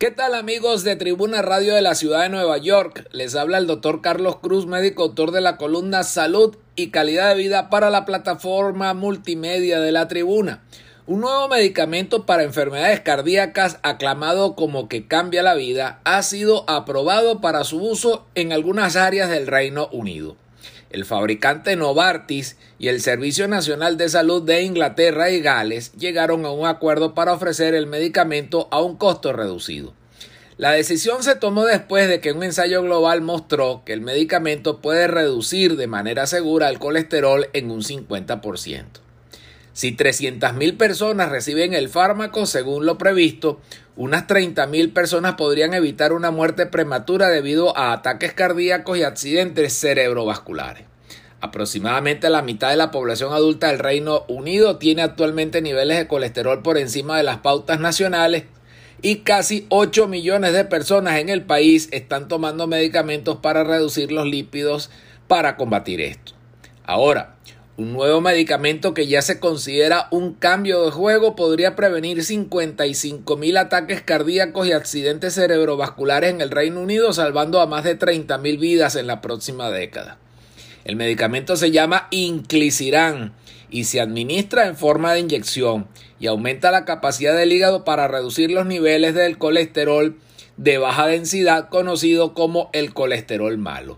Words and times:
¿Qué 0.00 0.10
tal 0.10 0.34
amigos 0.34 0.82
de 0.82 0.96
Tribuna 0.96 1.42
Radio 1.42 1.74
de 1.74 1.82
la 1.82 1.94
Ciudad 1.94 2.22
de 2.22 2.30
Nueva 2.30 2.56
York? 2.56 3.06
Les 3.12 3.34
habla 3.34 3.58
el 3.58 3.66
doctor 3.66 4.00
Carlos 4.00 4.36
Cruz, 4.36 4.64
médico 4.64 5.02
autor 5.02 5.30
de 5.30 5.42
la 5.42 5.58
columna 5.58 6.04
Salud 6.04 6.56
y 6.74 6.88
Calidad 6.88 7.28
de 7.28 7.34
Vida 7.34 7.68
para 7.68 7.90
la 7.90 8.06
plataforma 8.06 8.94
multimedia 8.94 9.78
de 9.78 9.92
la 9.92 10.08
Tribuna. 10.08 10.62
Un 11.06 11.20
nuevo 11.20 11.48
medicamento 11.48 12.24
para 12.24 12.44
enfermedades 12.44 13.00
cardíacas 13.00 13.78
aclamado 13.82 14.54
como 14.54 14.88
que 14.88 15.06
cambia 15.06 15.42
la 15.42 15.52
vida 15.52 16.00
ha 16.04 16.22
sido 16.22 16.64
aprobado 16.66 17.42
para 17.42 17.64
su 17.64 17.82
uso 17.82 18.24
en 18.34 18.54
algunas 18.54 18.96
áreas 18.96 19.28
del 19.28 19.46
Reino 19.46 19.90
Unido 19.92 20.34
el 20.90 21.04
fabricante 21.04 21.76
Novartis 21.76 22.56
y 22.78 22.88
el 22.88 23.00
Servicio 23.00 23.48
Nacional 23.48 23.96
de 23.96 24.08
Salud 24.08 24.42
de 24.42 24.62
Inglaterra 24.62 25.30
y 25.30 25.40
Gales 25.40 25.92
llegaron 25.92 26.44
a 26.44 26.50
un 26.50 26.66
acuerdo 26.66 27.14
para 27.14 27.32
ofrecer 27.32 27.74
el 27.74 27.86
medicamento 27.86 28.68
a 28.70 28.80
un 28.80 28.96
costo 28.96 29.32
reducido. 29.32 29.94
La 30.56 30.72
decisión 30.72 31.22
se 31.22 31.36
tomó 31.36 31.64
después 31.64 32.08
de 32.08 32.20
que 32.20 32.32
un 32.32 32.42
ensayo 32.42 32.82
global 32.82 33.22
mostró 33.22 33.82
que 33.86 33.94
el 33.94 34.02
medicamento 34.02 34.80
puede 34.80 35.06
reducir 35.06 35.76
de 35.76 35.86
manera 35.86 36.26
segura 36.26 36.68
el 36.68 36.78
colesterol 36.78 37.48
en 37.54 37.70
un 37.70 37.80
50%. 37.80 38.84
Si 39.72 39.96
300.000 39.96 40.76
personas 40.76 41.30
reciben 41.30 41.74
el 41.74 41.88
fármaco 41.88 42.46
según 42.46 42.86
lo 42.86 42.98
previsto, 42.98 43.60
unas 43.96 44.26
30.000 44.26 44.92
personas 44.92 45.34
podrían 45.34 45.74
evitar 45.74 46.12
una 46.12 46.30
muerte 46.30 46.66
prematura 46.66 47.28
debido 47.28 47.76
a 47.76 47.92
ataques 47.92 48.32
cardíacos 48.32 48.98
y 48.98 49.04
accidentes 49.04 49.78
cerebrovasculares. 49.78 50.84
Aproximadamente 51.40 52.28
la 52.28 52.42
mitad 52.42 52.70
de 52.70 52.76
la 52.76 52.90
población 52.90 53.32
adulta 53.32 53.68
del 53.68 53.78
Reino 53.78 54.24
Unido 54.28 54.76
tiene 54.76 55.02
actualmente 55.02 55.62
niveles 55.62 55.96
de 55.98 56.06
colesterol 56.06 56.62
por 56.62 56.76
encima 56.76 57.16
de 57.16 57.22
las 57.22 57.38
pautas 57.38 57.80
nacionales 57.80 58.44
y 59.00 59.20
casi 59.20 59.66
8 59.70 60.08
millones 60.08 60.52
de 60.52 60.66
personas 60.66 61.18
en 61.18 61.30
el 61.30 61.42
país 61.42 61.88
están 61.92 62.28
tomando 62.28 62.66
medicamentos 62.66 63.38
para 63.38 63.64
reducir 63.64 64.12
los 64.12 64.26
lípidos 64.26 64.90
para 65.28 65.56
combatir 65.56 66.02
esto. 66.02 66.32
Ahora, 66.84 67.36
un 67.80 67.94
nuevo 67.94 68.20
medicamento 68.20 68.92
que 68.92 69.06
ya 69.06 69.22
se 69.22 69.40
considera 69.40 70.08
un 70.10 70.34
cambio 70.34 70.84
de 70.84 70.90
juego 70.90 71.34
podría 71.34 71.76
prevenir 71.76 72.22
55 72.22 73.38
mil 73.38 73.56
ataques 73.56 74.02
cardíacos 74.02 74.66
y 74.66 74.72
accidentes 74.72 75.32
cerebrovasculares 75.32 76.30
en 76.30 76.42
el 76.42 76.50
Reino 76.50 76.82
Unido, 76.82 77.14
salvando 77.14 77.58
a 77.58 77.66
más 77.66 77.84
de 77.84 77.94
30 77.94 78.36
mil 78.36 78.58
vidas 78.58 78.96
en 78.96 79.06
la 79.06 79.22
próxima 79.22 79.70
década. 79.70 80.18
El 80.84 80.96
medicamento 80.96 81.56
se 81.56 81.70
llama 81.70 82.06
Inclisiran 82.10 83.32
y 83.70 83.84
se 83.84 84.02
administra 84.02 84.66
en 84.66 84.76
forma 84.76 85.14
de 85.14 85.20
inyección 85.20 85.88
y 86.18 86.26
aumenta 86.26 86.70
la 86.70 86.84
capacidad 86.84 87.34
del 87.34 87.50
hígado 87.50 87.84
para 87.86 88.08
reducir 88.08 88.50
los 88.50 88.66
niveles 88.66 89.14
del 89.14 89.38
colesterol 89.38 90.18
de 90.58 90.76
baja 90.76 91.06
densidad 91.06 91.70
conocido 91.70 92.34
como 92.34 92.68
el 92.74 92.92
colesterol 92.92 93.56
malo. 93.56 93.96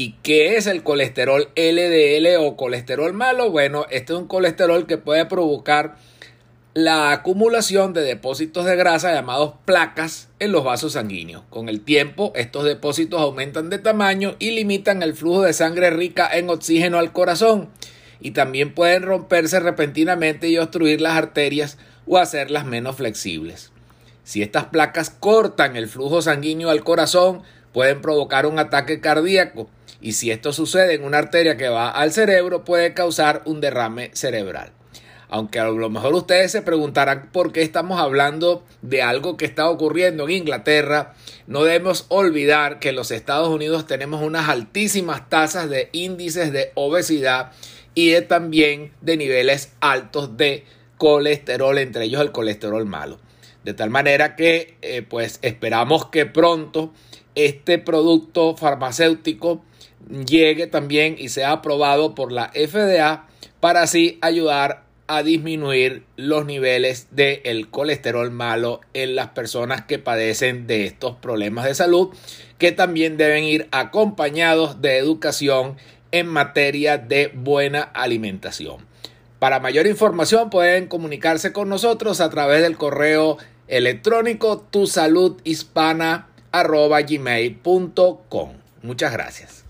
¿Y 0.00 0.12
qué 0.22 0.56
es 0.56 0.68
el 0.68 0.84
colesterol 0.84 1.48
LDL 1.56 2.36
o 2.38 2.56
colesterol 2.56 3.12
malo? 3.14 3.50
Bueno, 3.50 3.84
este 3.90 4.12
es 4.12 4.18
un 4.20 4.28
colesterol 4.28 4.86
que 4.86 4.96
puede 4.96 5.26
provocar 5.26 5.96
la 6.72 7.10
acumulación 7.10 7.94
de 7.94 8.02
depósitos 8.02 8.64
de 8.64 8.76
grasa 8.76 9.12
llamados 9.12 9.54
placas 9.64 10.28
en 10.38 10.52
los 10.52 10.62
vasos 10.62 10.92
sanguíneos. 10.92 11.42
Con 11.50 11.68
el 11.68 11.80
tiempo, 11.80 12.30
estos 12.36 12.62
depósitos 12.62 13.20
aumentan 13.20 13.70
de 13.70 13.80
tamaño 13.80 14.36
y 14.38 14.52
limitan 14.52 15.02
el 15.02 15.14
flujo 15.14 15.42
de 15.42 15.52
sangre 15.52 15.90
rica 15.90 16.30
en 16.32 16.48
oxígeno 16.48 17.00
al 17.00 17.10
corazón. 17.10 17.68
Y 18.20 18.30
también 18.30 18.74
pueden 18.74 19.02
romperse 19.02 19.58
repentinamente 19.58 20.48
y 20.48 20.58
obstruir 20.58 21.00
las 21.00 21.16
arterias 21.16 21.76
o 22.06 22.18
hacerlas 22.18 22.64
menos 22.64 22.94
flexibles. 22.94 23.72
Si 24.22 24.42
estas 24.42 24.66
placas 24.66 25.10
cortan 25.10 25.74
el 25.74 25.88
flujo 25.88 26.22
sanguíneo 26.22 26.70
al 26.70 26.84
corazón, 26.84 27.42
pueden 27.78 28.02
provocar 28.02 28.44
un 28.44 28.58
ataque 28.58 29.00
cardíaco 29.00 29.70
y 30.00 30.14
si 30.14 30.32
esto 30.32 30.52
sucede 30.52 30.94
en 30.94 31.04
una 31.04 31.18
arteria 31.18 31.56
que 31.56 31.68
va 31.68 31.88
al 31.90 32.10
cerebro 32.10 32.64
puede 32.64 32.92
causar 32.92 33.42
un 33.44 33.60
derrame 33.60 34.10
cerebral. 34.14 34.72
Aunque 35.28 35.60
a 35.60 35.68
lo 35.68 35.88
mejor 35.88 36.12
ustedes 36.14 36.50
se 36.50 36.60
preguntarán 36.60 37.30
por 37.30 37.52
qué 37.52 37.62
estamos 37.62 38.00
hablando 38.00 38.64
de 38.82 39.02
algo 39.02 39.36
que 39.36 39.44
está 39.44 39.70
ocurriendo 39.70 40.24
en 40.24 40.38
Inglaterra, 40.38 41.14
no 41.46 41.62
debemos 41.62 42.06
olvidar 42.08 42.80
que 42.80 42.88
en 42.88 42.96
los 42.96 43.12
Estados 43.12 43.48
Unidos 43.48 43.86
tenemos 43.86 44.22
unas 44.22 44.48
altísimas 44.48 45.28
tasas 45.28 45.70
de 45.70 45.88
índices 45.92 46.52
de 46.52 46.72
obesidad 46.74 47.52
y 47.94 48.20
también 48.22 48.90
de 49.02 49.16
niveles 49.16 49.72
altos 49.78 50.36
de 50.36 50.64
colesterol, 50.96 51.78
entre 51.78 52.06
ellos 52.06 52.22
el 52.22 52.32
colesterol 52.32 52.84
malo. 52.86 53.20
De 53.62 53.72
tal 53.72 53.90
manera 53.90 54.34
que 54.34 54.76
eh, 54.82 55.02
pues 55.02 55.38
esperamos 55.42 56.06
que 56.06 56.26
pronto 56.26 56.92
este 57.38 57.78
producto 57.78 58.56
farmacéutico 58.56 59.62
llegue 60.26 60.66
también 60.66 61.14
y 61.16 61.28
sea 61.28 61.52
aprobado 61.52 62.14
por 62.14 62.32
la 62.32 62.50
FDA 62.52 63.26
para 63.60 63.82
así 63.82 64.18
ayudar 64.22 64.82
a 65.06 65.22
disminuir 65.22 66.04
los 66.16 66.44
niveles 66.44 67.06
del 67.12 67.40
el 67.44 67.68
colesterol 67.68 68.30
malo 68.30 68.80
en 68.92 69.14
las 69.14 69.28
personas 69.28 69.82
que 69.82 69.98
padecen 69.98 70.66
de 70.66 70.84
estos 70.84 71.16
problemas 71.16 71.64
de 71.64 71.74
salud 71.74 72.10
que 72.58 72.72
también 72.72 73.16
deben 73.16 73.44
ir 73.44 73.68
acompañados 73.70 74.82
de 74.82 74.98
educación 74.98 75.76
en 76.10 76.26
materia 76.26 76.98
de 76.98 77.30
buena 77.34 77.82
alimentación. 77.82 78.86
Para 79.38 79.60
mayor 79.60 79.86
información 79.86 80.50
pueden 80.50 80.88
comunicarse 80.88 81.52
con 81.52 81.68
nosotros 81.68 82.20
a 82.20 82.30
través 82.30 82.62
del 82.62 82.76
correo 82.76 83.38
electrónico 83.68 84.66
tusaludhispana.gmail.com. 86.52 88.50
Muchas 88.82 89.12
gracias. 89.12 89.64